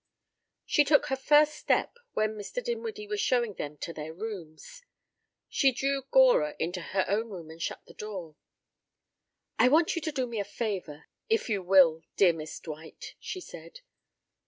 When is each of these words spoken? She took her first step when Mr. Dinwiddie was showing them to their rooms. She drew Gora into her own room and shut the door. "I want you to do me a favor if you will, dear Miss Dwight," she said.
She 0.65 0.83
took 0.83 1.09
her 1.09 1.15
first 1.15 1.53
step 1.53 1.93
when 2.13 2.33
Mr. 2.35 2.63
Dinwiddie 2.63 3.05
was 3.05 3.21
showing 3.21 3.53
them 3.53 3.77
to 3.77 3.93
their 3.93 4.15
rooms. 4.15 4.81
She 5.47 5.71
drew 5.71 6.01
Gora 6.09 6.55
into 6.57 6.81
her 6.81 7.05
own 7.07 7.29
room 7.29 7.51
and 7.51 7.61
shut 7.61 7.85
the 7.85 7.93
door. 7.93 8.35
"I 9.59 9.67
want 9.67 9.95
you 9.95 10.01
to 10.01 10.11
do 10.11 10.25
me 10.25 10.39
a 10.39 10.43
favor 10.43 11.05
if 11.29 11.49
you 11.49 11.61
will, 11.61 12.01
dear 12.15 12.33
Miss 12.33 12.59
Dwight," 12.59 13.13
she 13.19 13.39
said. 13.39 13.81